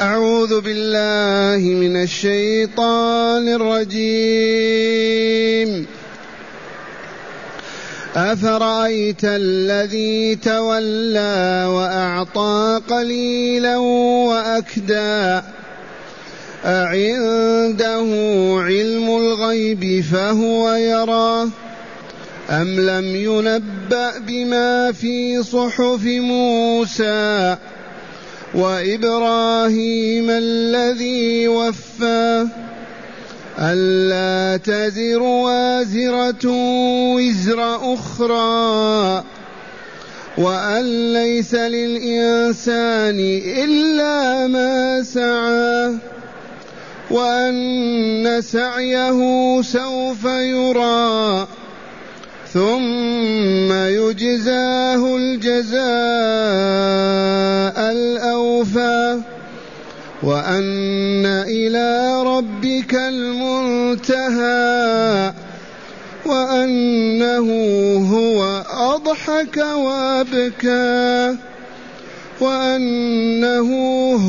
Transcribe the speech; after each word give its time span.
أعوذ 0.00 0.60
بالله 0.60 1.74
من 1.74 2.02
الشيطان 2.02 3.48
الرجيم. 3.48 4.78
أفرأيت 8.16 9.24
الذي 9.24 10.36
تولى 10.36 11.66
وأعطى 11.68 12.80
قليلا 12.90 13.76
وأكدى؟ 13.76 15.40
أعنده 16.64 18.06
علم 18.58 19.16
الغيب 19.16 20.04
فهو 20.12 20.74
يرى؟ 20.74 21.48
أم 22.50 22.80
لم 22.80 23.16
ينبأ 23.16 24.18
بما 24.18 24.92
في 24.92 25.42
صحف 25.42 26.02
موسى؟ 26.04 27.56
وإبراهيم 28.54 30.30
الذي 30.30 31.48
وفى 31.48 32.46
ألا 33.58 34.56
تزر 34.56 35.22
وازرة 35.22 36.46
وزر 37.14 37.94
أخرى 37.94 39.24
وأن 40.38 41.12
ليس 41.12 41.54
للإنسان 41.54 43.20
إلا 43.64 44.46
ما 44.46 45.02
سعى 45.02 45.94
وأن 47.10 48.40
سعيه 48.40 49.18
سوف 49.62 50.24
يرى 50.24 51.46
ثم 52.58 53.72
يجزاه 53.72 55.16
الجزاء 55.16 55.78
الأوفى 57.92 59.20
وأن 60.22 61.26
إلى 61.26 62.22
ربك 62.22 62.94
المنتهى 62.94 64.52
وأنه 66.26 67.48
هو 68.12 68.62
أضحك 68.94 69.56
وأبكى 69.56 71.36
وأنه 72.40 73.70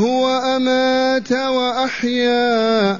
هو 0.02 0.30
أمات 0.55 1.31
وأحيا 1.31 3.00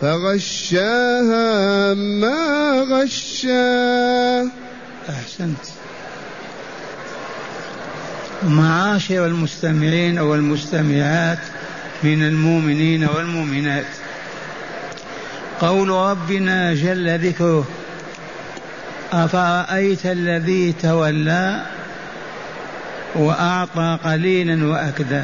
فغشاها 0.00 1.94
ما 1.94 2.36
غشا. 2.90 4.50
أحسنت. 5.08 5.64
معاشر 8.42 9.26
المستمعين 9.26 10.18
والمستمعات 10.18 11.38
من 12.02 12.22
المؤمنين 12.22 13.04
والمؤمنات. 13.04 13.84
قول 15.60 15.88
ربنا 15.88 16.74
جل 16.74 17.18
ذكره 17.28 17.66
أفرأيت 19.12 20.06
الذي 20.06 20.72
تولى 20.82 21.62
وأعطى 23.14 23.98
قليلا 24.04 24.66
وأكدى. 24.66 25.22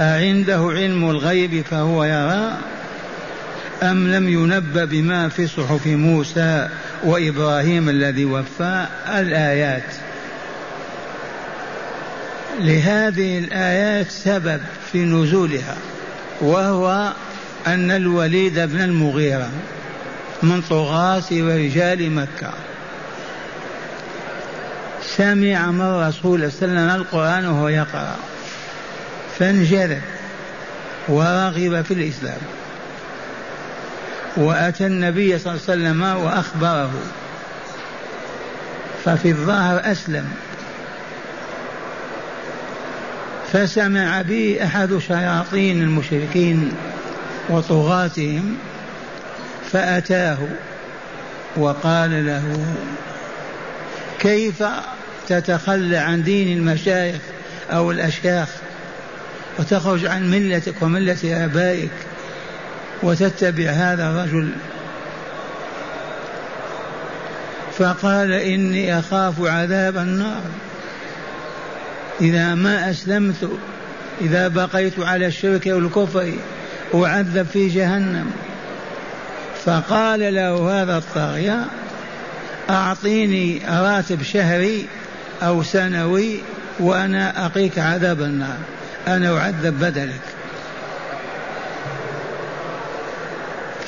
أعنده 0.00 0.70
علم 0.70 1.10
الغيب 1.10 1.64
فهو 1.70 2.04
يرى؟ 2.04 2.56
أم 3.82 4.08
لم 4.08 4.28
ينبأ 4.28 4.84
بما 4.84 5.28
في 5.28 5.46
صحف 5.46 5.86
موسى 5.86 6.68
وإبراهيم 7.04 7.88
الذي 7.88 8.24
وفى 8.24 8.86
الآيات؟ 9.08 9.94
لهذه 12.60 13.38
الآيات 13.38 14.10
سبب 14.10 14.60
في 14.92 14.98
نزولها 14.98 15.76
وهو 16.40 17.12
أن 17.66 17.90
الوليد 17.90 18.58
بن 18.58 18.80
المغيرة 18.80 19.50
من 20.42 20.62
طغاة 20.62 21.24
ورجال 21.32 22.10
مكة. 22.10 22.52
سمع 25.16 25.70
من 25.70 26.08
رسول 26.08 26.52
صلى 26.52 26.68
الله 26.68 26.80
عليه 26.80 26.92
وسلم 26.92 27.00
القرآن 27.00 27.46
وهو 27.46 27.68
يقرأ 27.68 28.16
فانجذب 29.38 30.00
ورغب 31.08 31.82
في 31.82 31.94
الإسلام. 31.94 32.38
وأتى 34.36 34.86
النبي 34.86 35.38
صلى 35.38 35.52
الله 35.52 35.62
عليه 35.68 35.82
وسلم 35.82 36.02
وأخبره. 36.24 36.92
ففي 39.04 39.30
الظاهر 39.30 39.92
أسلم. 39.92 40.28
فسمع 43.52 44.22
به 44.22 44.58
أحد 44.64 44.98
شياطين 44.98 45.82
المشركين 45.82 46.72
وطغاتهم 47.48 48.56
فأتاه 49.72 50.38
وقال 51.56 52.26
له 52.26 52.74
كيف 54.18 54.64
تتخلى 55.28 55.96
عن 55.96 56.22
دين 56.22 56.58
المشايخ 56.58 57.20
أو 57.72 57.90
الأشياخ 57.90 58.48
وتخرج 59.58 60.06
عن 60.06 60.30
ملتك 60.30 60.82
وملة 60.82 61.44
آبائك 61.44 61.90
وتتبع 63.02 63.70
هذا 63.70 64.10
الرجل. 64.10 64.50
فقال 67.78 68.32
إني 68.32 68.98
أخاف 68.98 69.34
عذاب 69.40 69.96
النار. 69.96 70.42
إذا 72.20 72.54
ما 72.54 72.90
أسلمت 72.90 73.50
إذا 74.20 74.48
بقيت 74.48 74.98
على 74.98 75.26
الشرك 75.26 75.66
والكفر 75.66 76.32
أعذب 76.94 77.46
في 77.52 77.68
جهنم. 77.68 78.30
فقال 79.64 80.34
له 80.34 80.82
هذا 80.82 80.96
الطاغية 80.96 81.64
أعطيني 82.70 83.62
راتب 83.68 84.22
شهري 84.22 84.86
أو 85.42 85.62
سنوي 85.62 86.40
وأنا 86.80 87.46
أقيك 87.46 87.78
عذاب 87.78 88.22
النار. 88.22 88.58
أنا 89.08 89.38
أعذب 89.38 89.80
بدلك. 89.80 90.33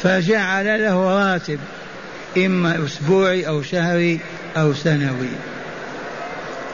فجعل 0.07 0.83
له 0.83 0.95
راتب 0.95 1.59
إما 2.37 2.85
أسبوعي 2.85 3.49
أو 3.49 3.63
شهري 3.63 4.21
أو 4.57 4.75
سنوي 4.75 5.29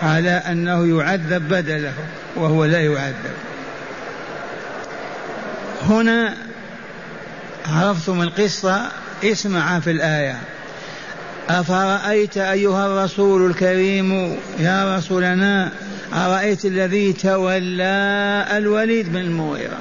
على 0.02 0.30
أنه 0.30 0.98
يعذب 0.98 1.48
بدله 1.48 1.92
وهو 2.36 2.64
لا 2.64 2.80
يعذب. 2.80 3.34
هنا 5.82 6.34
عرفتم 7.66 8.22
القصة 8.22 8.88
اسمع 9.24 9.80
في 9.80 9.90
الآية. 9.90 10.36
أفرأيت 11.48 12.36
أيها 12.36 12.86
الرسول 12.86 13.50
الكريم 13.50 14.36
يا 14.58 14.96
رسولنا 14.96 15.72
أرأيت 16.14 16.64
الذي 16.64 17.12
تولى 17.12 18.46
الوليد 18.50 19.12
بن 19.12 19.18
المغيرة؟ 19.18 19.78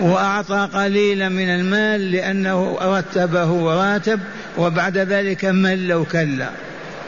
وأعطى 0.00 0.68
قليلا 0.74 1.28
من 1.28 1.48
المال 1.48 2.12
لأنه 2.12 2.78
رتبه 2.82 3.74
راتب 3.74 4.20
وبعد 4.58 4.98
ذلك 4.98 5.44
مل 5.44 5.92
وكلا 5.92 6.50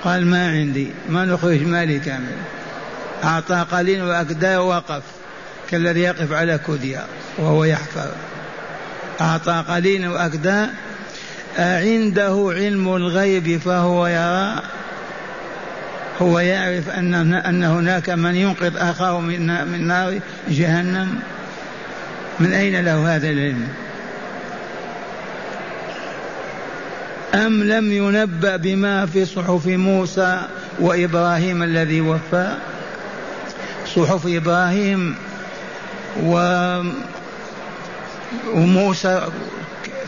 قال 0.05 0.26
ما 0.26 0.49
عندي 0.49 0.88
ما 1.08 1.25
نخرج 1.25 1.62
مالي 1.62 1.99
كامل. 1.99 2.37
أعطى 3.25 3.67
قليلا 3.73 4.05
وأكدى 4.05 4.56
وقف 4.56 5.02
كالذي 5.70 6.00
يقف 6.00 6.32
على 6.32 6.61
كدية 6.69 7.05
وهو 7.38 7.64
يحفر. 7.64 8.11
أعطى 9.20 9.64
قليلا 9.69 10.08
وأكدى 10.08 10.67
أعنده 11.58 12.52
علم 12.56 12.96
الغيب 12.96 13.61
فهو 13.61 14.06
يرى 14.06 14.62
هو 16.23 16.38
يعرف 16.38 16.90
أن 16.90 17.14
أن 17.35 17.64
هناك 17.64 18.11
من 18.11 18.35
ينقذ 18.35 18.76
أخاه 18.76 19.20
من 19.20 19.87
نار 19.87 20.20
جهنم. 20.49 21.20
من 22.40 22.52
أين 22.52 22.81
له 22.85 23.17
هذا 23.17 23.31
العلم؟ 23.31 23.69
أم 27.35 27.62
لم 27.62 27.93
ينبأ 27.93 28.56
بما 28.56 29.06
في 29.06 29.25
صحف 29.25 29.67
موسى 29.67 30.43
وإبراهيم 30.81 31.62
الذي 31.62 32.00
وفى؟ 32.00 32.56
صحف 33.96 34.26
إبراهيم 34.26 35.14
وموسى 38.55 39.29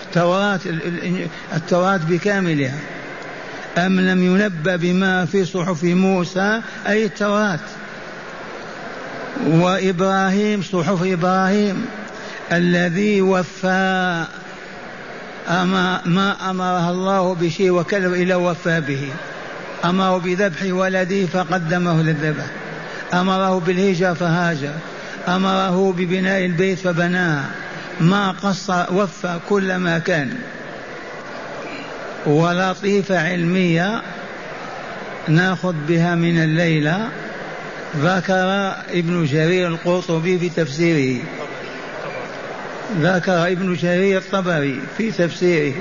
التوراة 0.07 0.61
التوراة 1.55 2.01
بكاملها. 2.09 2.79
أم 3.79 4.01
لم 4.01 4.23
ينبأ 4.23 4.77
بما 4.77 5.25
في 5.25 5.45
صحف 5.45 5.85
موسى 5.85 6.61
أي 6.87 7.05
التوراة؟ 7.05 7.59
وإبراهيم 9.47 10.63
صحف 10.63 11.03
إبراهيم. 11.03 11.87
الذي 12.53 13.23
وفى 13.23 14.25
أما 15.49 16.01
ما 16.05 16.51
أمرها 16.51 16.91
الله 16.91 17.35
بشيء 17.35 17.71
وكلم 17.71 18.15
إلى 18.15 18.35
وفى 18.35 18.81
به. 18.81 19.09
أمره 19.85 20.19
بذبح 20.19 20.63
ولده 20.65 21.27
فقدمه 21.27 22.03
للذبح. 22.03 22.45
أمره 23.15 23.61
بالهجرة 23.61 24.13
فهاجر. 24.13 24.73
أمره 25.29 25.93
ببناء 25.93 26.45
البيت 26.45 26.79
فبناه. 26.79 27.45
ما 28.01 28.31
قص 28.31 28.71
وفى 28.71 29.39
كل 29.49 29.77
ما 29.77 29.99
كان. 29.99 30.31
ولطيفة 32.27 33.29
علمية 33.29 34.03
ناخذ 35.29 35.75
بها 35.89 36.15
من 36.15 36.43
الليلة. 36.43 37.09
ذكر 37.97 38.75
ابن 38.91 39.25
جرير 39.25 39.69
القرطبي 39.69 40.39
في 40.39 40.49
تفسيره. 40.49 41.23
ذكر 42.99 43.47
ابن 43.47 43.75
جرير 43.75 44.19
الطبري 44.19 44.81
في 44.99 45.11
تفسيره 45.11 45.75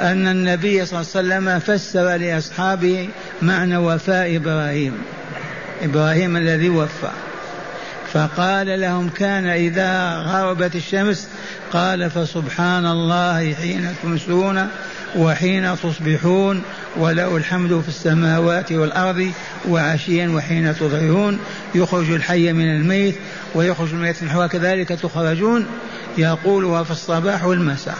أن 0.00 0.28
النبي 0.28 0.86
صلى 0.86 1.00
الله 1.00 1.10
عليه 1.14 1.28
وسلم 1.28 1.58
فسر 1.58 2.16
لأصحابه 2.16 3.08
معنى 3.42 3.76
وفاء 3.76 4.36
إبراهيم 4.36 5.02
إبراهيم 5.82 6.36
الذي 6.36 6.68
وفى. 6.68 7.10
فقال 8.12 8.80
لهم 8.80 9.08
كان 9.08 9.46
إذا 9.46 10.14
غربت 10.16 10.74
الشمس؟ 10.74 11.28
قال 11.72 12.10
فسبحان 12.10 12.86
الله 12.86 13.54
حين 13.54 13.94
تمسون 14.02 14.68
وحين 15.16 15.76
تصبحون 15.76 16.62
وله 16.96 17.36
الحمد 17.36 17.80
في 17.80 17.88
السماوات 17.88 18.72
والأرض 18.72 19.30
وعشيا 19.68 20.28
وحين 20.28 20.74
تظهرون 20.74 21.38
يخرج 21.74 22.10
الحي 22.10 22.52
من 22.52 22.76
الميت 22.76 23.14
ويخرج 23.54 23.94
الميت. 23.94 24.22
من 24.22 24.46
كذلك 24.46 24.88
تخرجون. 24.88 25.66
يقولها 26.18 26.82
في 26.82 26.90
الصباح 26.90 27.44
والمساء. 27.44 27.98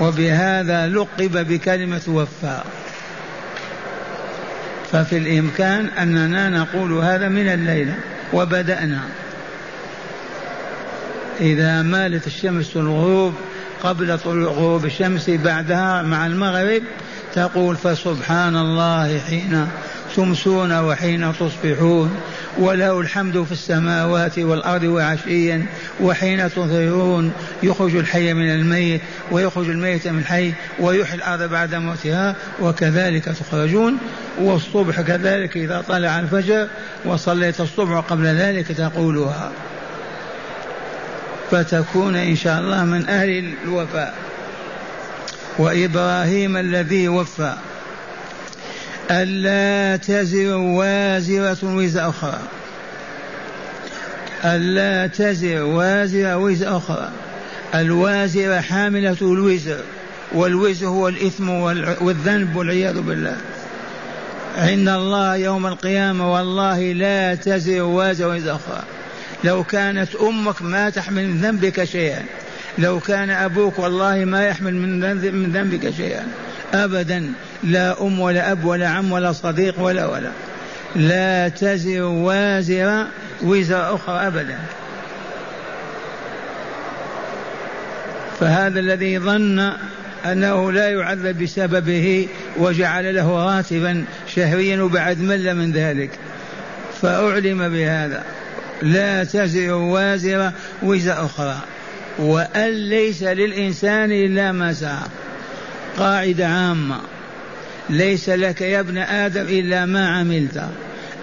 وبهذا 0.00 0.86
لقب 0.86 1.46
بكلمة 1.48 2.02
وفاء. 2.08 2.66
ففي 4.92 5.16
الإمكان 5.16 5.86
أننا 5.86 6.48
نقول 6.48 6.92
هذا 6.92 7.28
من 7.28 7.48
الليلة 7.48 7.94
وبدأنا. 8.32 9.00
إذا 11.40 11.82
مالت 11.82 12.26
الشمس 12.26 12.76
الغروب 12.76 13.34
قبل 13.82 14.18
طلوع 14.18 14.52
غروب 14.52 14.84
الشمس 14.84 15.30
بعدها 15.30 16.02
مع 16.02 16.26
المغرب 16.26 16.82
تقول 17.34 17.76
فسبحان 17.76 18.56
الله 18.56 19.18
حين 19.18 19.68
تمسون 20.16 20.80
وحين 20.80 21.32
تصبحون 21.32 22.16
وله 22.58 23.00
الحمد 23.00 23.42
في 23.42 23.52
السماوات 23.52 24.38
والأرض 24.38 24.82
وعشيا 24.82 25.66
وحين 26.00 26.50
تظهرون 26.50 27.32
يخرج 27.62 27.96
الحي 27.96 28.32
من 28.32 28.50
الميت 28.50 29.00
ويخرج 29.30 29.68
الميت 29.68 30.08
من 30.08 30.18
الحي 30.18 30.52
ويحيي 30.80 31.14
الأرض 31.14 31.50
بعد 31.50 31.74
موتها 31.74 32.36
وكذلك 32.60 33.24
تخرجون. 33.24 33.98
والصبح 34.40 35.00
كذلك 35.00 35.56
إذا 35.56 35.84
طلع 35.88 36.20
الفجر 36.20 36.68
وصليت 37.04 37.60
الصبح 37.60 37.98
قبل 37.98 38.24
ذلك 38.24 38.66
تقولها. 38.66 39.52
فتكون 41.50 42.16
إن 42.16 42.36
شاء 42.36 42.60
الله 42.60 42.84
من 42.84 43.08
أهل 43.08 43.54
الوفاء. 43.64 44.14
وإبراهيم 45.58 46.56
الذي 46.56 47.08
وفى. 47.08 47.54
ألا 49.10 49.96
تزر 49.96 50.56
وازرة 50.56 51.58
وزر 51.62 52.08
أخرى. 52.08 52.40
ألا 54.44 55.06
تزر 55.06 55.62
وازرة 55.62 56.36
وزر 56.36 56.76
أخرى. 56.76 57.10
الوازرة 57.74 58.60
حاملة 58.60 59.16
الوزر. 59.22 59.80
والوزر 60.34 60.86
هو 60.86 61.08
الإثم 61.08 61.50
والذنب 62.00 62.56
والعياذ 62.56 63.00
بالله. 63.00 63.36
عند 64.56 64.88
الله 64.88 65.36
يوم 65.36 65.66
القيامة 65.66 66.34
والله 66.34 66.92
لا 66.92 67.34
تزر 67.34 67.82
وازرة 67.82 68.28
وزر 68.28 68.54
أخرى. 68.54 68.82
لو 69.44 69.64
كانت 69.64 70.14
أمك 70.14 70.62
ما 70.62 70.90
تحمل 70.90 71.26
من 71.28 71.40
ذنبك 71.40 71.84
شيئا 71.84 72.22
لو 72.78 73.00
كان 73.00 73.30
أبوك 73.30 73.78
والله 73.78 74.24
ما 74.24 74.46
يحمل 74.46 74.74
من 74.74 75.52
ذنبك 75.52 75.90
شيئا 75.90 76.26
أبدا 76.74 77.32
لا 77.64 78.02
أم 78.02 78.20
ولا 78.20 78.52
أب 78.52 78.64
ولا 78.64 78.88
عم 78.88 79.12
ولا 79.12 79.32
صديق 79.32 79.80
ولا 79.80 80.06
ولا 80.06 80.30
لا 80.96 81.48
تزر 81.48 82.02
وازرة 82.02 83.06
وزر 83.42 83.94
أخرى 83.94 84.26
أبدا. 84.26 84.58
فهذا 88.40 88.80
الذي 88.80 89.18
ظن 89.18 89.72
أنه 90.26 90.72
لا 90.72 90.88
يعذب 90.88 91.42
بسببه 91.42 92.28
وجعل 92.56 93.14
له 93.14 93.56
راتبا 93.56 94.04
شهريا 94.34 94.82
وبعد 94.82 95.20
مل 95.20 95.54
من 95.54 95.72
ذلك. 95.72 96.10
فأعلم 97.02 97.68
بهذا. 97.68 98.24
لا 98.82 99.24
تزر 99.24 99.72
وازرة 99.72 100.52
وزر 100.82 101.24
أخرى. 101.24 101.56
وأن 102.18 102.70
ليس 102.70 103.22
للإنسان 103.22 104.12
إلا 104.12 104.52
ما 104.52 104.72
سعى 104.72 105.08
قاعدة 105.98 106.46
عامة. 106.46 107.00
ليس 107.90 108.28
لك 108.28 108.60
يا 108.60 108.80
ابن 108.80 108.98
آدم 108.98 109.42
إلا 109.42 109.86
ما 109.86 110.08
عملت. 110.08 110.68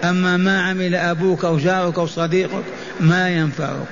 أما 0.04 0.36
ما 0.36 0.62
عمل 0.62 0.94
أبوك 0.94 1.44
أو 1.44 1.58
جارك 1.58 1.98
أو 1.98 2.06
صديقك 2.06 2.64
ما 3.00 3.30
ينفعك. 3.30 3.86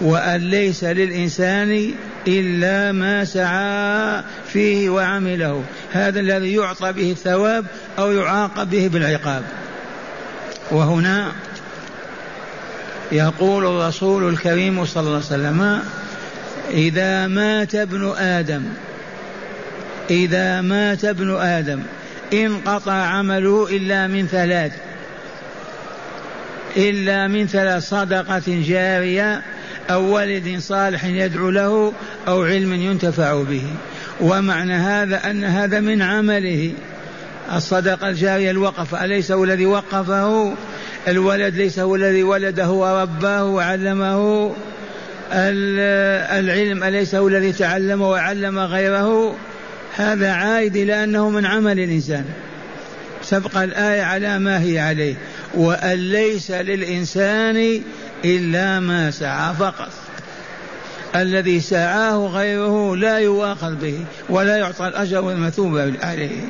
وأن 0.00 0.40
ليس 0.40 0.84
للإنسان 0.84 1.94
إلا 2.28 2.92
ما 2.92 3.24
سعى 3.24 4.22
فيه 4.52 4.90
وعمله. 4.90 5.64
هذا 5.92 6.20
الذي 6.20 6.54
يعطى 6.54 6.92
به 6.92 7.10
الثواب 7.10 7.66
أو 7.98 8.12
يعاقب 8.12 8.70
به 8.70 8.88
بالعقاب. 8.88 9.42
وهنا 10.70 11.32
يقول 13.12 13.66
الرسول 13.66 14.28
الكريم 14.28 14.84
صلى 14.84 15.00
الله 15.00 15.14
عليه 15.14 15.26
وسلم 15.26 15.82
إذا 16.70 17.26
مات 17.26 17.74
ابن 17.74 18.12
آدم 18.16 18.62
إذا 20.10 20.60
مات 20.60 21.04
ابن 21.04 21.36
آدم 21.36 21.82
انقطع 22.32 22.92
عمله 22.92 23.68
إلا 23.70 24.06
من 24.06 24.26
ثلاث 24.26 24.72
إلا 26.76 27.28
من 27.28 27.46
ثلاث 27.46 27.88
صدقة 27.88 28.42
جارية 28.46 29.42
أو 29.90 30.14
ولد 30.14 30.58
صالح 30.58 31.04
يدعو 31.04 31.50
له 31.50 31.92
أو 32.28 32.42
علم 32.44 32.72
ينتفع 32.72 33.42
به. 33.42 33.62
ومعنى 34.20 34.74
هذا 34.74 35.30
أن 35.30 35.44
هذا 35.44 35.80
من 35.80 36.02
عمله. 36.02 36.72
الصدقة 37.54 38.08
الجارية 38.08 38.50
الوقف 38.50 38.94
أليس 38.94 39.32
هو 39.32 39.44
الذي 39.44 39.66
وقفه؟ 39.66 40.54
الولد 41.08 41.54
ليس 41.56 41.78
هو 41.78 41.96
الذي 41.96 42.22
ولده 42.22 42.70
ورباه 42.70 43.44
وعلمه. 43.44 44.54
العلم 45.32 46.84
أليس 46.84 47.14
هو 47.14 47.28
الذي 47.28 47.52
تعلم 47.52 48.02
وعلم 48.02 48.58
غيره؟ 48.58 49.36
هذا 49.96 50.32
عائد 50.32 50.76
إلى 50.76 51.04
أنه 51.04 51.30
من 51.30 51.46
عمل 51.46 51.80
الإنسان. 51.80 52.24
تبقى 53.30 53.64
الآية 53.64 54.02
على 54.02 54.38
ما 54.38 54.62
هي 54.62 54.78
عليه. 54.78 55.14
وأن 55.54 55.98
ليس 55.98 56.50
للإنسان 56.50 57.82
إلا 58.24 58.80
ما 58.80 59.10
سعى 59.10 59.54
فقط. 59.54 59.90
الذي 61.16 61.60
سعاه 61.60 62.26
غيره 62.26 62.96
لا 62.96 63.18
يؤاخذ 63.18 63.74
به 63.74 64.04
ولا 64.28 64.56
يعطى 64.56 64.88
الأجر 64.88 65.24
والمثوبة 65.24 65.92
عليه. 66.02 66.40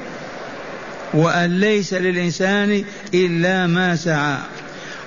وأن 1.14 1.60
ليس 1.60 1.94
للإنسان 1.94 2.84
إلا 3.14 3.66
ما 3.66 3.96
سعى 3.96 4.38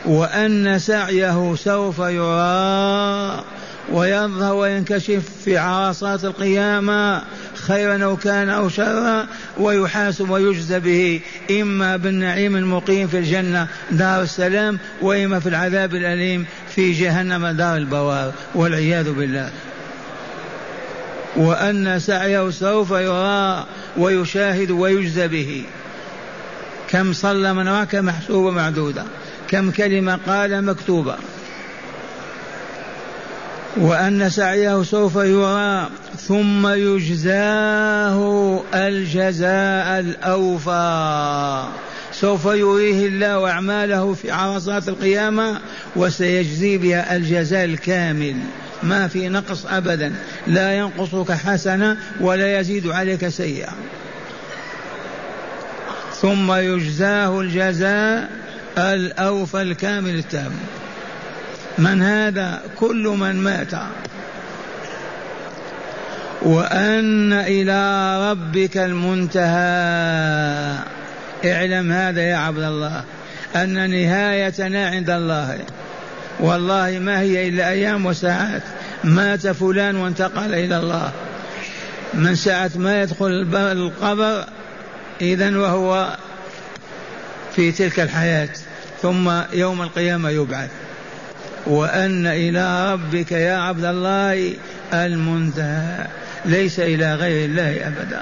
وأن 0.06 0.80
سعيه 0.80 1.56
سوف 1.56 2.00
يرى 2.00 3.44
ويظهر 3.92 4.56
وينكشف 4.56 5.24
في 5.46 5.58
عرصات 5.58 6.26
القيامة 6.26 7.22
خيرا 7.56 8.04
أو 8.04 8.18
كان 8.18 8.50
أو 8.50 8.70
شرا 8.70 9.28
ويحاسب 9.58 10.30
ويجزى 10.30 10.80
به 10.80 11.22
إما 11.62 11.98
بالنعيم 11.98 12.56
المقيم 12.56 13.08
في 13.08 13.18
الجنة 13.18 13.68
دار 13.92 14.22
السلام 14.22 14.80
وإما 15.02 15.40
في 15.40 15.50
العذاب 15.50 15.96
الأليم 15.96 16.46
في 16.76 16.92
جهنم 16.92 17.48
دار 17.48 17.78
البوار 17.78 18.34
والعياذ 18.56 19.12
بالله. 19.12 19.50
وأن 21.36 22.00
سعيه 22.00 22.50
سوف 22.50 22.92
يرى 22.92 23.66
ويشاهد 23.98 24.72
ويجزى 24.72 25.28
به. 25.28 25.64
كم 26.94 27.14
صلى 27.14 27.54
من 27.54 27.68
راك 27.68 27.96
محسوبة 27.96 28.52
معدودة 28.52 29.04
كم 29.48 29.72
كلمة 29.72 30.20
قال 30.28 30.66
مكتوبة. 30.66 31.16
وأن 33.78 34.30
سعيه 34.30 34.84
سوف 34.84 35.16
يرى 35.16 35.90
ثم 36.28 36.68
يجزاه 36.68 38.60
الجزاء 38.74 40.00
الأوفى. 40.00 41.64
سوف 42.12 42.46
يريه 42.46 43.08
الله 43.08 43.50
أعماله 43.50 44.14
في 44.14 44.32
عرصات 44.32 44.90
القيامة 44.90 45.60
وسيجزي 45.96 46.78
بها 46.78 47.16
الجزاء 47.16 47.66
الكامل. 47.66 48.36
ما 48.84 49.08
في 49.08 49.30
نقص 49.30 49.66
أبدا. 49.66 50.14
لا 50.48 50.78
ينقصك 50.78 51.32
حسنة 51.32 51.98
ولا 52.22 52.60
يزيد 52.60 52.88
عليك 52.88 53.28
سيئة. 53.28 53.74
ثم 56.24 56.52
يجزاه 56.54 57.42
الجزاء 57.42 58.30
الأوفى 58.78 59.62
الكامل 59.62 60.16
التام. 60.16 60.52
من 61.78 62.02
هذا؟ 62.02 62.62
كل 62.80 63.16
من 63.20 63.36
مات. 63.36 63.72
وأن 66.42 67.34
إلى 67.34 68.32
ربك 68.32 68.78
المنتهى. 68.78 69.44
اعلم 71.46 71.92
هذا 71.92 72.22
يا 72.22 72.36
عبد 72.36 72.64
الله 72.64 73.04
أن 73.56 73.90
نهايتنا 73.90 74.88
عند 74.88 75.10
الله. 75.10 75.60
والله 76.40 77.00
ما 77.00 77.20
هي 77.20 77.48
إلا 77.48 77.70
أيام 77.70 78.06
وساعات. 78.06 78.64
مات 79.04 79.48
فلان 79.48 79.96
وانتقل 79.96 80.54
إلى 80.54 80.78
الله. 80.78 81.12
من 82.14 82.36
ساعة 82.36 82.72
ما 82.76 83.02
يدخل 83.02 83.48
القبر 83.54 84.46
إذا 85.22 85.58
وهو 85.58 86.18
في 87.56 87.72
تلك 87.72 88.00
الحياة 88.00 88.50
ثم 89.02 89.32
يوم 89.54 89.82
القيامة 89.82 90.30
يبعث. 90.30 90.70
وأن 91.66 92.28
إلى 92.28 92.94
ربك 92.94 93.32
يا 93.32 93.56
عبد 93.58 93.86
الله 93.86 94.54
المنتهى 94.94 96.08
ليس 96.46 96.80
إلى 96.80 97.16
غير 97.16 97.46
الله 97.46 97.88
أبدا. 97.88 98.22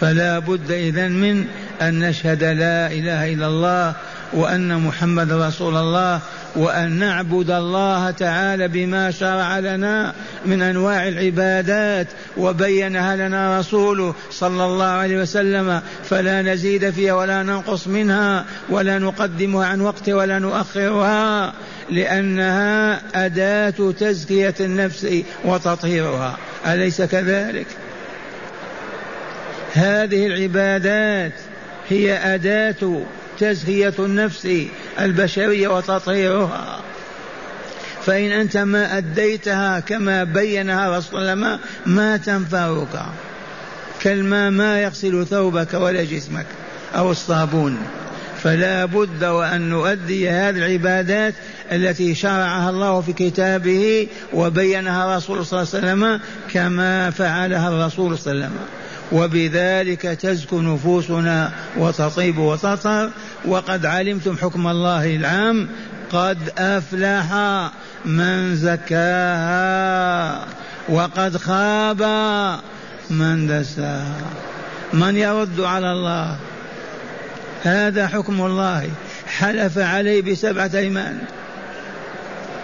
فلا 0.00 0.38
بد 0.38 0.70
إذن 0.70 1.12
من 1.12 1.46
أن 1.82 1.98
نشهد 1.98 2.44
لا 2.44 2.86
إله 2.86 3.32
إلا 3.32 3.46
الله 3.46 3.94
وأن 4.32 4.80
محمد 4.80 5.32
رسول 5.32 5.76
الله 5.76 6.20
وأن 6.56 6.92
نعبد 6.92 7.50
الله 7.50 8.10
تعالى 8.10 8.68
بما 8.68 9.10
شرع 9.10 9.58
لنا 9.58 10.14
من 10.46 10.62
أنواع 10.62 11.08
العبادات 11.08 12.06
وبينها 12.36 13.16
لنا 13.16 13.58
رسوله 13.58 14.14
صلى 14.30 14.64
الله 14.64 14.84
عليه 14.84 15.22
وسلم 15.22 15.80
فلا 16.04 16.42
نزيد 16.42 16.90
فيها 16.90 17.14
ولا 17.14 17.42
ننقص 17.42 17.86
منها 17.86 18.44
ولا 18.68 18.98
نقدمها 18.98 19.66
عن 19.66 19.80
وقت 19.80 20.08
ولا 20.08 20.38
نؤخرها 20.38 21.52
لأنها 21.90 23.00
أداة 23.26 23.92
تزكية 23.98 24.54
النفس 24.60 25.22
وتطهيرها 25.44 26.36
أليس 26.66 27.02
كذلك؟ 27.02 27.66
هذه 29.72 30.26
العبادات 30.26 31.32
هي 31.88 32.34
أداة 32.34 33.02
تزكية 33.38 33.94
النفس 33.98 34.48
البشرية 35.00 35.68
وتطهيرها. 35.68 36.80
فإن 38.06 38.32
أنت 38.32 38.56
ما 38.56 38.98
أديتها 38.98 39.80
كما 39.80 40.24
بينها 40.24 40.98
رسول 40.98 41.28
الله 41.28 41.58
ما 41.86 42.16
تنفعك. 42.16 43.02
كالماء 44.00 44.50
ما 44.50 44.82
يغسل 44.82 45.26
ثوبك 45.26 45.74
ولا 45.74 46.04
جسمك 46.04 46.46
أو 46.96 47.10
الصابون. 47.10 47.78
فلا 48.42 48.84
بد 48.84 49.24
وأن 49.24 49.68
نؤدي 49.68 50.30
هذه 50.30 50.58
العبادات 50.58 51.34
التي 51.72 52.14
شرعها 52.14 52.70
الله 52.70 53.00
في 53.00 53.12
كتابه 53.12 54.06
وبينها 54.32 55.16
رسول 55.16 55.46
صلى 55.46 55.62
الله 55.62 55.74
عليه 55.74 55.84
وسلم 55.84 56.20
كما 56.52 57.10
فعلها 57.10 57.68
الرسول 57.68 58.18
صلى 58.18 58.32
الله 58.32 58.44
عليه 58.44 58.54
وسلم. 58.54 58.77
وبذلك 59.12 60.02
تزكو 60.02 60.60
نفوسنا 60.60 61.52
وتطيب 61.76 62.38
وتطهر. 62.38 63.10
وقد 63.44 63.86
علمتم 63.86 64.36
حكم 64.36 64.66
الله 64.66 65.16
العام 65.16 65.68
قد 66.12 66.38
أفلح 66.58 67.34
من 68.04 68.56
زكاها 68.56 70.44
وقد 70.88 71.36
خاب 71.36 72.02
من 73.10 73.46
دساها. 73.46 74.20
من 74.92 75.16
يرد 75.16 75.60
على 75.60 75.92
الله؟ 75.92 76.36
هذا 77.62 78.08
حكم 78.08 78.46
الله. 78.46 78.90
حلف 79.26 79.78
عليه 79.78 80.22
بسبعة 80.22 80.70
أيمان 80.74 81.18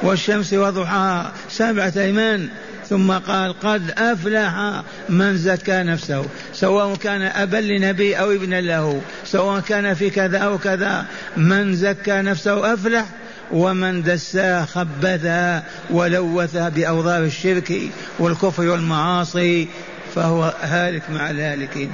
والشمس 0.02 0.52
وضحاها 0.52 1.32
سبعة 1.48 1.92
أيمان. 1.96 2.48
ثم 2.90 3.12
قال 3.12 3.60
قد 3.60 3.90
أفلح 3.98 4.82
من 5.08 5.36
زكى 5.36 5.82
نفسه 5.82 6.24
سواء 6.52 6.94
كان 6.94 7.22
أبا 7.22 7.56
لنبي 7.56 8.14
أو 8.18 8.30
ابنا 8.30 8.60
له 8.60 9.00
سواء 9.24 9.60
كان 9.60 9.94
في 9.94 10.10
كذا 10.10 10.38
أو 10.38 10.58
كذا 10.58 11.04
من 11.36 11.74
زكى 11.76 12.22
نفسه 12.22 12.74
أفلح 12.74 13.06
ومن 13.52 14.02
دساه 14.02 14.64
خبثها 14.64 15.62
ولوثها 15.90 16.68
بأوضار 16.68 17.24
الشرك 17.24 17.72
والكفر 18.18 18.68
والمعاصي 18.68 19.68
فهو 20.14 20.54
هالك 20.62 21.02
مع 21.10 21.30
الهالكين 21.30 21.90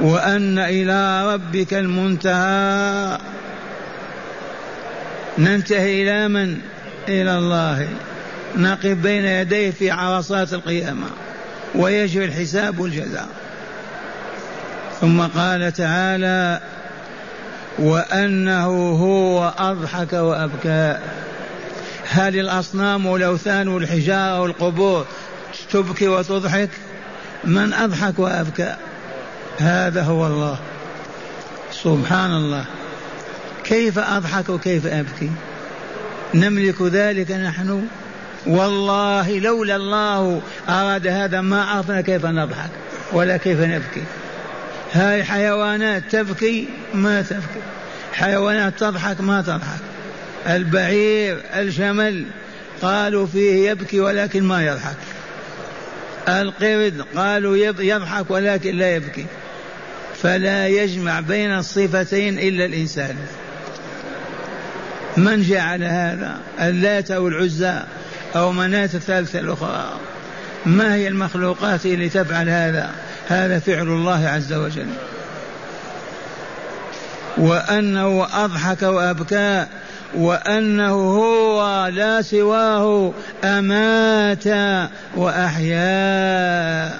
وأن 0.00 0.58
إلى 0.58 1.32
ربك 1.34 1.74
المنتهى. 1.74 3.18
ننتهي 5.38 6.02
إلى 6.02 6.28
من؟ 6.28 6.58
إلى 7.08 7.38
الله. 7.38 7.88
نقف 8.56 8.86
بين 8.86 9.24
يديه 9.24 9.70
في 9.70 9.90
عرصات 9.90 10.52
القيامة 10.52 11.06
ويجري 11.74 12.24
الحساب 12.24 12.78
والجزاء. 12.78 13.28
ثم 15.00 15.20
قال 15.20 15.72
تعالى 15.72 16.60
وأنه 17.78 18.66
هو 18.90 19.54
أضحك 19.58 20.12
وأبكى. 20.12 20.98
هل 22.08 22.38
الأصنام 22.38 23.06
والأوثان 23.06 23.68
والحجارة 23.68 24.40
والقبور 24.40 25.06
تبكي 25.70 26.08
وتضحك؟ 26.08 26.70
من 27.44 27.72
أضحك 27.72 28.18
وأبكى؟ 28.18 28.76
هذا 29.58 30.02
هو 30.02 30.26
الله. 30.26 30.58
سبحان 31.72 32.30
الله. 32.30 32.64
كيف 33.64 33.98
أضحك 33.98 34.48
وكيف 34.48 34.86
أبكي؟ 34.86 35.30
نملك 36.34 36.82
ذلك 36.82 37.30
نحن 37.30 37.86
والله 38.48 39.38
لولا 39.38 39.76
الله 39.76 40.42
أراد 40.68 41.06
هذا 41.06 41.40
ما 41.40 41.64
عرفنا 41.64 42.00
كيف 42.00 42.26
نضحك 42.26 42.70
ولا 43.12 43.36
كيف 43.36 43.60
نبكي. 43.60 44.02
هاي 44.92 45.24
حيوانات 45.24 46.02
تبكي 46.10 46.68
ما 46.94 47.22
تبكي. 47.22 47.60
حيوانات 48.12 48.78
تضحك 48.78 49.20
ما 49.20 49.42
تضحك. 49.42 49.80
البعير 50.46 51.38
الجمل 51.54 52.24
قالوا 52.82 53.26
فيه 53.26 53.70
يبكي 53.70 54.00
ولكن 54.00 54.42
ما 54.42 54.66
يضحك. 54.66 54.96
القرد 56.28 57.04
قالوا 57.16 57.56
يضحك 57.80 58.30
ولكن 58.30 58.76
لا 58.76 58.94
يبكي. 58.94 59.26
فلا 60.22 60.68
يجمع 60.68 61.20
بين 61.20 61.50
الصفتين 61.50 62.38
إلا 62.38 62.64
الإنسان. 62.64 63.16
من 65.16 65.42
جعل 65.42 65.82
هذا؟ 65.82 66.38
اللات 66.60 67.10
والعزى 67.10 67.82
أو 68.36 68.52
مناة 68.52 68.90
الثالثة 68.94 69.38
الأخرى. 69.38 69.92
ما 70.66 70.94
هي 70.94 71.08
المخلوقات 71.08 71.86
اللي 71.86 72.08
تفعل 72.08 72.48
هذا؟ 72.48 72.90
هذا 73.28 73.58
فعل 73.58 73.86
الله 73.86 74.28
عز 74.28 74.52
وجل. 74.52 74.88
وأنه 77.38 78.26
أضحك 78.44 78.82
وأبكى 78.82 79.66
وأنه 80.14 80.92
هو 80.92 81.86
لا 81.86 82.22
سواه 82.22 83.12
أمات 83.44 84.44
وأحيا 85.16 86.94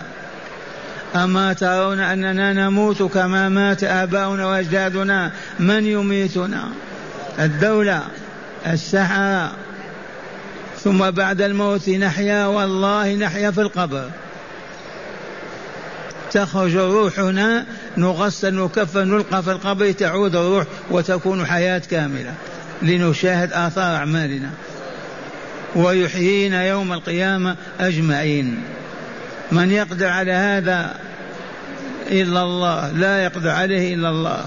أما 1.17 1.53
ترون 1.53 2.01
أننا 2.01 2.53
نموت 2.53 3.03
كما 3.03 3.49
مات 3.49 3.85
آباؤنا 3.85 4.47
وأجدادنا 4.47 5.31
من 5.59 5.87
يميتنا؟ 5.87 6.69
الدولة 7.39 8.03
السحرة 8.67 9.53
ثم 10.85 11.11
بعد 11.11 11.43
الموت 11.43 11.89
نحيا 11.89 12.47
والله 12.47 13.15
نحيا 13.15 13.51
في 13.51 13.61
القبر. 13.61 14.11
تخرج 16.33 16.77
روحنا 16.77 17.67
نغسل 17.97 18.55
نكفن 18.55 19.09
نلقى 19.09 19.43
في 19.43 19.51
القبر 19.53 19.93
تعود 19.93 20.37
الروح 20.37 20.65
وتكون 20.91 21.47
حياة 21.47 21.79
كاملة. 21.79 22.35
لنشاهد 22.83 23.53
آثار 23.53 23.97
أعمالنا. 23.97 24.51
ويحيينا 25.77 26.67
يوم 26.67 26.93
القيامة 26.93 27.57
أجمعين. 27.81 28.63
من 29.53 29.71
يقدر 29.71 30.07
على 30.07 30.33
هذا 30.33 30.97
إلا 32.11 32.43
الله 32.43 32.91
لا 32.91 33.25
يقدر 33.25 33.51
عليه 33.51 33.95
إلا 33.95 34.09
الله. 34.09 34.45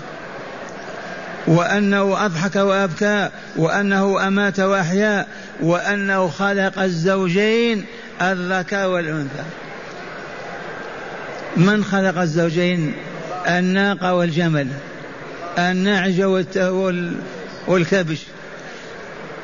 وأنه 1.48 2.26
أضحك 2.26 2.56
وأبكى 2.56 3.30
وأنه 3.58 4.28
أمات 4.28 4.60
وأحيا 4.60 5.26
وأنه 5.62 6.28
خلق 6.28 6.80
الزوجين 6.80 7.86
الذكر 8.22 8.88
والأنثى. 8.88 9.44
من 11.58 11.84
خلق 11.84 12.18
الزوجين؟ 12.18 12.94
الناقة 13.48 14.14
والجمل 14.14 14.68
النعجة 15.58 16.46
والكبش. 17.68 18.20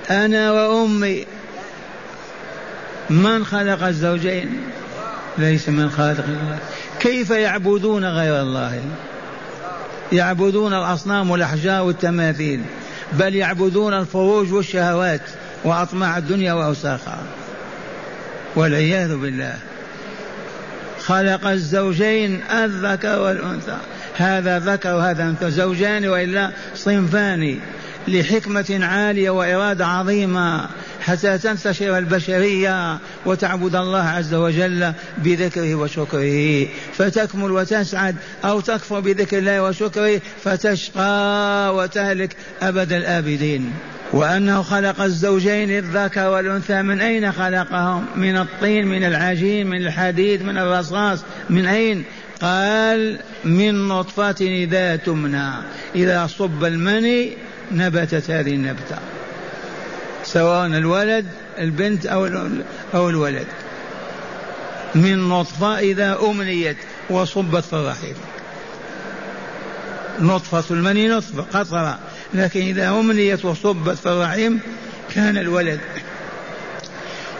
أنا 0.10 0.51
وأمي. 0.51 1.25
من 3.10 3.46
خلق 3.46 3.84
الزوجين؟ 3.84 4.62
ليس 5.38 5.70
من 5.70 5.89
خالق 5.89 6.25
الله. 6.27 6.58
كيف 7.00 7.30
يعبدون 7.30 8.06
غير 8.06 8.42
الله؟ 8.42 8.82
يعبدون 10.12 10.74
الأصنام 10.74 11.32
والأحجار 11.32 11.84
والتماثيل 11.84 12.62
بل 13.14 13.36
يعبدون 13.36 13.94
الفروج 13.94 14.54
والشهوات 14.54 15.22
وأطماع 15.64 16.18
الدنيا 16.18 16.54
وأوساخها. 16.54 17.20
والعياذ 18.56 19.18
بالله. 19.18 19.56
خلق 21.06 21.48
الزوجين 21.48 22.42
الذكر 22.52 23.20
والأنثى. 23.20 23.78
هذا 24.18 24.60
ذكر 24.60 24.94
وهذا 24.94 25.24
أنثى. 25.24 25.52
زوجان 25.52 26.08
وإلا 26.08 26.52
صنفان 26.76 27.60
لحكمة 28.08 28.80
عالية 28.82 29.30
وإرادة 29.30 29.88
عظيمة. 29.88 30.68
حتى 31.08 31.38
تنتشر 31.38 31.98
البشرية 31.98 32.98
وتعبد 33.26 33.76
الله 33.76 34.04
عز 34.04 34.34
وجل 34.34 34.94
بذكره 35.18 35.76
وشكره. 35.76 36.68
فتكمل 36.94 37.52
وتسعد 37.52 38.16
أو 38.46 38.60
تكفر 38.60 39.00
بذكر 39.00 39.38
الله 39.38 39.64
وشكره 39.64 40.22
فتشقى 40.44 41.76
وتهلك 41.76 42.36
أبد 42.62 42.94
الآبدين. 42.94 43.74
وأنه 44.14 44.62
خلق 44.62 45.02
الزوجين 45.02 45.78
الذكر 45.78 46.30
والأنثى 46.30 46.82
من 46.82 47.02
أين 47.02 47.32
خلقهم؟ 47.32 48.06
من 48.16 48.38
الطين 48.38 48.88
من 48.88 49.04
العجين 49.04 49.68
من 49.68 49.88
الحديد 49.88 50.44
من 50.44 50.58
الرصاص 50.58 51.24
من 51.50 51.66
أين؟ 51.66 52.04
قال 52.42 53.20
من 53.46 53.88
نطفة 53.88 54.36
إذا 54.42 54.96
تمنى. 54.96 55.52
إذا 55.96 56.28
صب 56.28 56.66
المني 56.66 57.32
نبتت 57.72 58.32
هذه 58.32 58.54
النبتة. 58.54 59.16
سواء 60.34 60.67
الولد 60.67 61.25
البنت 61.60 62.05
أو 62.05 62.25
أو 62.93 63.10
الولد. 63.10 63.48
من 64.96 65.29
نطفة 65.29 65.79
إذا 65.79 66.19
أمنيت 66.22 66.77
وصبت 67.10 67.63
في 67.63 67.74
الرحم 67.74 68.13
نطفة 70.19 70.63
المني 70.72 71.07
نطفة 71.07 71.60
قطرة. 71.60 72.00
لكن 72.34 72.62
إذا 72.62 72.89
أمنيت 72.89 73.46
وصبت 73.46 73.98
في 73.98 74.10
الرحم 74.10 74.57
كان 75.15 75.38
الولد. 75.38 75.79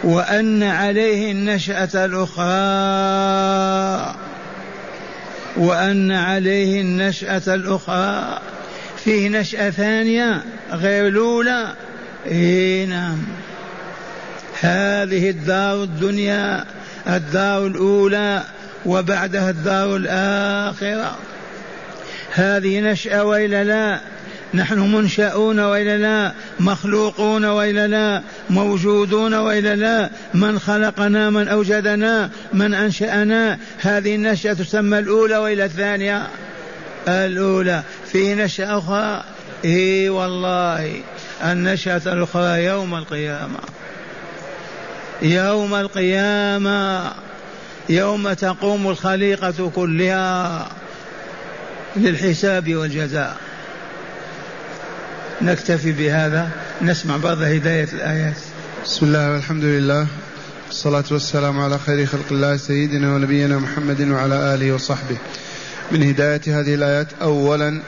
وأن 0.04 0.62
عليه 0.62 1.32
النشأة 1.32 2.04
الأخرى. 2.04 2.44
وأن 5.56 6.12
عليه 6.12 6.80
النشأة 6.80 7.54
الأخرى. 7.54 8.38
فيه 9.04 9.28
نشأة 9.28 9.70
ثانية 9.70 10.44
غير 10.72 11.08
الأولى. 11.08 11.74
إيه 12.26 12.86
نعم. 12.86 13.18
هذه 14.60 15.30
الدار 15.30 15.82
الدنيا 15.82 16.64
الدار 17.06 17.66
الأولى 17.66 18.42
وبعدها 18.86 19.50
الدار 19.50 19.96
الآخرة. 19.96 21.18
هذه 22.32 22.80
نشأة 22.80 23.24
وإلا 23.24 23.64
لا. 23.64 24.00
نحن 24.54 24.78
منشأون 24.78 25.60
وإلا 25.60 25.96
لا. 25.96 26.32
مخلوقون 26.60 27.44
وإلا 27.44 27.86
لا. 27.86 28.22
موجودون 28.50 29.34
وإلا 29.34 29.76
لا. 29.76 30.10
من 30.34 30.58
خلقنا 30.58 31.30
من 31.30 31.48
أوجدنا 31.48 32.30
من 32.52 32.74
أنشأنا. 32.74 33.58
هذه 33.78 34.14
النشأة 34.14 34.52
تسمى 34.52 34.98
الأولى 34.98 35.36
وإلى 35.36 35.64
الثانية. 35.64 36.26
الأولى. 37.08 37.82
في 38.12 38.34
نشأة 38.34 38.78
أخرى. 38.78 39.24
إي 39.64 40.08
والله. 40.08 41.00
النشأة 41.42 42.02
الأخرى 42.06 42.64
يوم 42.64 42.94
القيامة. 42.94 43.58
يوم 45.22 45.74
القيامة. 45.74 47.12
يوم 47.88 48.32
تقوم 48.32 48.88
الخليقة 48.88 49.72
كلها 49.74 50.68
للحساب 51.96 52.74
والجزاء. 52.74 53.36
نكتفي 55.42 55.92
بهذا. 55.92 56.50
نسمع 56.82 57.16
بعض 57.16 57.42
هداية 57.42 57.88
الآيات. 57.92 58.36
بسم 58.84 59.06
الله 59.06 59.32
والحمد 59.32 59.64
لله. 59.64 60.06
والصلاة 60.66 61.04
والسلام 61.10 61.60
على 61.60 61.78
خير 61.78 62.06
خلق 62.06 62.26
الله 62.30 62.56
سيدنا 62.56 63.14
ونبينا 63.14 63.58
محمد 63.58 64.00
وعلى 64.00 64.34
آله 64.34 64.72
وصحبه. 64.72 65.16
من 65.92 66.02
هداية 66.02 66.40
هذه 66.46 66.74
الآيات 66.74 67.08
أولا 67.22 67.82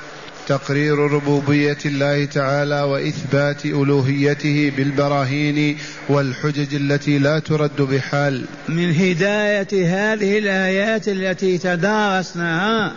تقرير 0.47 0.99
ربوبية 0.99 1.79
الله 1.85 2.25
تعالى 2.25 2.83
وإثبات 2.83 3.65
ألوهيته 3.65 4.73
بالبراهين 4.77 5.79
والحجج 6.09 6.75
التي 6.75 7.19
لا 7.19 7.39
ترد 7.39 7.83
بحال. 7.83 8.45
من 8.69 8.95
هداية 8.95 9.69
هذه 9.73 10.39
الآيات 10.39 11.09
التي 11.09 11.59
تدارسناها 11.59 12.93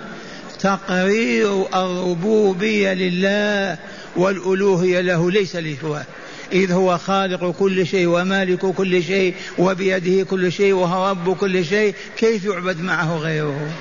تقرير 0.59 1.65
الربوبية 1.75 2.93
لله 2.93 3.77
والألوهية 4.15 5.01
له 5.01 5.31
ليس 5.31 5.55
لسواه 5.55 6.05
إذ 6.51 6.71
هو 6.71 6.97
خالق 6.97 7.51
كل 7.51 7.87
شيء 7.87 8.07
ومالك 8.07 8.65
كل 8.65 9.03
شيء 9.03 9.33
وبيده 9.57 10.23
كل 10.23 10.51
شيء 10.51 10.73
وهو 10.73 11.09
رب 11.09 11.35
كل 11.35 11.65
شيء 11.65 11.95
كيف 12.17 12.45
يعبد 12.45 12.81
معه 12.81 13.17
غيره؟ 13.17 13.71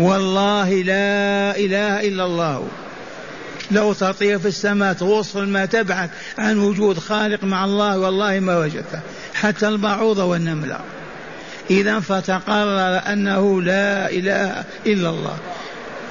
والله 0.00 0.74
لا 0.74 1.56
إله 1.56 2.08
إلا 2.08 2.24
الله. 2.24 2.68
لو 3.70 3.92
تطير 3.92 4.38
في 4.38 4.48
السماء 4.48 4.92
توصل 4.92 5.48
ما 5.48 5.66
تبحث 5.66 6.10
عن 6.38 6.58
وجود 6.58 6.98
خالق 6.98 7.44
مع 7.44 7.64
الله 7.64 7.98
والله 7.98 8.40
ما 8.40 8.58
وجدته. 8.58 9.00
حتى 9.34 9.68
البعوضة 9.68 10.24
والنملة. 10.24 10.78
إذا 11.70 12.00
فتقرر 12.00 13.00
أنه 13.12 13.62
لا 13.62 14.10
إله 14.10 14.64
إلا 14.86 15.10
الله. 15.10 15.36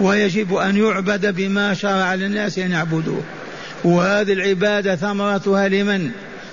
ويجب 0.01 0.55
أن 0.55 0.77
يعبد 0.77 1.35
بما 1.35 1.73
شرع 1.73 2.13
للناس 2.13 2.59
أن 2.59 2.71
يعبدوه. 2.71 3.21
وهذه 3.83 4.33
العبادة 4.33 4.95
ثمرتها 4.95 5.67
لمن؟ 5.67 6.11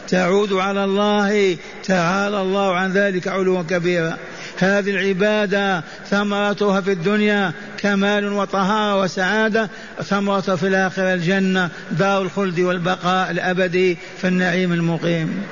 تعود 0.09 0.53
على 0.53 0.85
الله. 0.85 1.57
تعالى 1.85 2.41
الله 2.43 2.75
عن 2.77 2.93
ذلك 2.93 3.29
علوا 3.29 3.63
كبيرا. 3.63 4.17
هذه 4.59 4.91
العبادة 4.91 5.85
ثمرتها 6.11 6.81
في 6.81 6.93
الدنيا 6.93 7.53
كمال 7.79 8.33
وطهارة 8.33 9.01
وسعادة 9.01 9.71
ثمرتها 10.05 10.57
في 10.57 10.67
الآخرة 10.67 11.15
الجنة 11.15 11.71
دار 11.91 12.23
الخلد 12.23 12.61
والبقاء 12.61 13.31
الأبدي 13.31 13.99
في 14.21 14.29
النعيم 14.29 14.73
المقيم. 14.73 15.43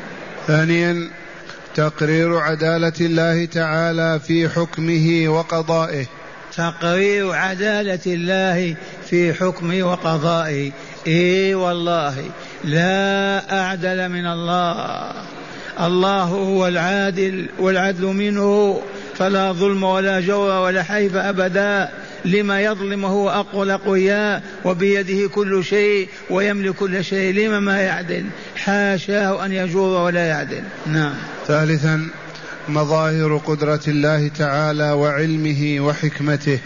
ثانيا 0.47 1.11
تقرير 1.75 2.39
عدالة 2.39 2.93
الله 3.01 3.45
تعالى 3.45 4.21
في 4.27 4.49
حكمه 4.49 5.29
وقضائه. 5.29 6.07
تقرير 6.57 7.33
عدالة 7.33 8.01
الله 8.07 8.77
في 9.11 9.35
حكمه 9.35 9.83
وقضائه. 9.83 10.73
إي 11.07 11.55
والله 11.55 12.15
لا 12.65 13.61
أعدل 13.61 14.09
من 14.09 14.27
الله. 14.27 15.13
الله 15.81 16.23
هو 16.23 16.69
العادل 16.69 17.47
والعدل 17.59 18.05
منه 18.07 18.81
فلا 19.17 19.53
ظلم 19.53 19.85
ولا 19.85 20.21
جور 20.21 20.51
ولا 20.51 20.83
حيف 20.83 21.17
أبدا. 21.17 21.89
لما 22.25 22.61
يظلم 22.61 23.05
هو 23.05 23.31
أقوى 23.31 23.63
الأقوياء 23.63 24.43
وبيده 24.65 25.29
كل 25.29 25.65
شيء 25.65 26.09
ويملك 26.31 26.75
كل 26.75 27.05
شيء. 27.05 27.35
لما 27.35 27.61
ما 27.61 27.81
يعدل؟ 27.81 28.25
حاشاه 28.57 29.45
أن 29.45 29.53
يجور 29.53 30.03
ولا 30.03 30.27
يعدل. 30.27 30.63
نعم. 30.87 31.15
ثالثا 31.47 32.09
مظاهر 32.69 33.37
قدرة 33.37 33.81
الله 33.89 34.29
تعالى 34.29 34.91
وعلمه 34.91 35.77
وحكمته. 35.81 36.59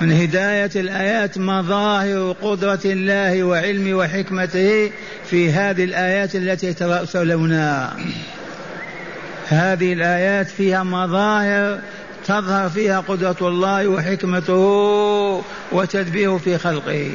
من 0.00 0.12
هداية 0.12 0.70
الآيات 0.76 1.38
مظاهر 1.38 2.36
قدرة 2.42 2.80
الله 2.84 3.42
وعلم 3.42 3.96
وحكمته 3.96 4.90
في 5.30 5.52
هذه 5.52 5.84
الآيات 5.84 6.36
التي 6.36 6.72
ترسلونها 6.72 7.96
هذه 9.50 9.92
الآيات 9.92 10.48
فيها 10.48 10.82
مظاهر 10.82 11.80
تظهر 12.26 12.68
فيها 12.68 13.00
قدرة 13.00 13.36
الله 13.40 13.88
وحكمته 13.88 15.42
وتدبيره 15.72 16.36
في 16.38 16.58
خلقه. 16.58 17.10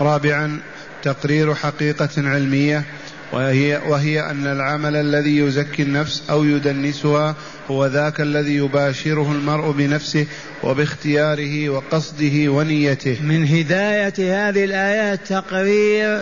رابعا 0.00 0.60
تقرير 1.02 1.54
حقيقة 1.54 2.08
علمية 2.16 2.84
وهي, 3.32 3.80
وهي 3.88 4.20
أن 4.20 4.46
العمل 4.46 4.96
الذي 4.96 5.38
يزكي 5.38 5.82
النفس 5.82 6.22
أو 6.30 6.44
يدنسها 6.44 7.34
هو 7.70 7.86
ذاك 7.86 8.20
الذي 8.20 8.56
يباشره 8.56 9.32
المرء 9.32 9.70
بنفسه 9.70 10.26
وباختياره 10.62 11.68
وقصده 11.68 12.48
ونيته. 12.48 13.22
من 13.22 13.46
هداية 13.46 14.14
هذه 14.18 14.64
الآيات 14.64 15.20
تقرير 15.26 16.20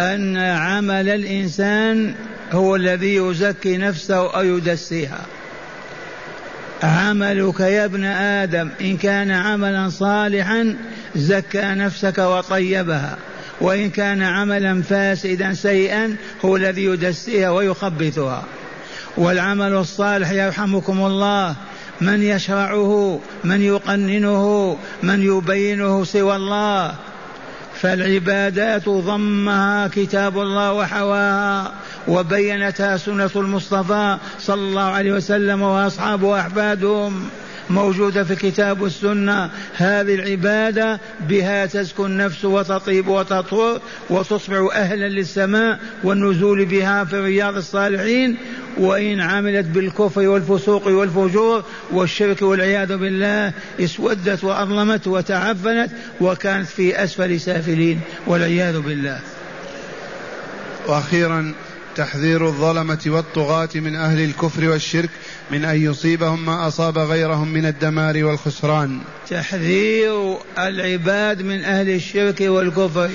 أن 0.00 0.36
عمل 0.36 1.08
الإنسان 1.08 2.14
هو 2.52 2.76
الذي 2.76 3.14
يزكي 3.14 3.76
نفسه 3.76 4.36
أو 4.36 4.44
يدسيها. 4.44 5.20
عملك 6.82 7.60
يا 7.60 7.84
ابن 7.84 8.04
آدم 8.04 8.70
إن 8.80 8.96
كان 8.96 9.30
عملا 9.30 9.88
صالحا 9.88 10.76
زكى 11.16 11.62
نفسك 11.62 12.18
وطيبها 12.18 13.16
وإن 13.60 13.90
كان 13.90 14.22
عملا 14.22 14.82
فاسدا 14.82 15.54
سيئا 15.54 16.16
هو 16.44 16.56
الذي 16.56 16.84
يدسيها 16.84 17.50
ويخبثها. 17.50 18.44
والعمل 19.16 19.72
الصالح 19.72 20.30
يرحمكم 20.30 21.06
الله 21.06 21.54
من 22.00 22.22
يشرعه 22.22 23.20
من 23.44 23.62
يقننه 23.62 24.76
من 25.02 25.22
يبينه 25.22 26.04
سوى 26.04 26.36
الله. 26.36 26.94
فالعبادات 27.84 28.88
ضمها 28.88 29.88
كتاب 29.88 30.38
الله 30.38 30.72
وحواها 30.72 31.72
وبينتها 32.08 32.96
سنة 32.96 33.30
المصطفى 33.36 34.18
صلى 34.38 34.60
الله 34.60 34.82
عليه 34.82 35.12
وسلم 35.12 35.62
وأصحابه 35.62 36.26
وأحفادهم 36.26 37.28
موجودة 37.70 38.24
في 38.24 38.36
كتاب 38.36 38.80
والسنة 38.80 39.50
هذه 39.74 40.14
العبادة 40.14 41.00
بها 41.28 41.66
تزكو 41.66 42.06
النفس 42.06 42.44
وتطيب 42.44 43.08
وتطهر 43.08 43.80
وتصبح 44.10 44.68
أهلا 44.74 45.08
للسماء 45.08 45.80
والنزول 46.04 46.64
بها 46.64 47.04
في 47.04 47.20
رياض 47.20 47.56
الصالحين. 47.56 48.36
وإن 48.78 49.20
عملت 49.20 49.66
بالكفر 49.66 50.28
والفسوق 50.28 50.86
والفجور 50.86 51.64
والشرك 51.92 52.42
والعياذ 52.42 52.96
بالله 52.96 53.52
اسودت 53.80 54.44
وأظلمت 54.44 55.06
وتعفنت 55.06 55.90
وكانت 56.20 56.68
في 56.68 57.04
أسفل 57.04 57.40
سافلين 57.40 58.00
والعياذ 58.26 58.80
بالله. 58.80 59.20
وأخيرا 60.86 61.54
تحذير 61.96 62.46
الظلمة 62.46 62.98
والطغاة 63.06 63.68
من 63.74 63.96
أهل 63.96 64.24
الكفر 64.24 64.68
والشرك 64.68 65.10
من 65.50 65.64
أن 65.64 65.82
يصيبهم 65.82 66.46
ما 66.46 66.68
أصاب 66.68 66.98
غيرهم 66.98 67.48
من 67.48 67.66
الدمار 67.66 68.24
والخسران. 68.24 68.98
تحذير 69.30 70.36
العباد 70.58 71.42
من 71.42 71.64
أهل 71.64 71.90
الشرك 71.90 72.40
والكفر 72.40 73.10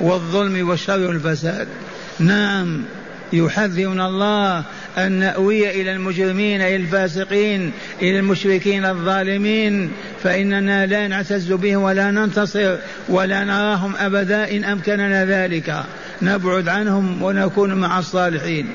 والظلم 0.00 0.68
والشر 0.68 1.00
والفساد. 1.00 1.68
نعم 2.20 2.84
يحذرنا 3.32 4.06
الله 4.08 4.64
أن 4.98 5.12
نأوي 5.12 5.70
إلى 5.80 5.92
المجرمين 5.92 6.60
إلى 6.60 6.76
الفاسقين 6.76 7.72
إلى 8.02 8.18
المشركين 8.18 8.84
الظالمين 8.84 9.90
فإننا 10.22 10.86
لا 10.86 11.08
نعتز 11.08 11.52
بهم 11.52 11.82
ولا 11.82 12.10
ننتصر 12.10 12.76
ولا 13.08 13.44
نراهم 13.44 13.96
أبدا 13.96 14.50
إن 14.50 14.64
أمكننا 14.64 15.24
ذلك. 15.24 15.84
نبعد 16.22 16.68
عنهم 16.68 17.22
ونكون 17.22 17.74
مع 17.74 17.98
الصالحين. 17.98 18.68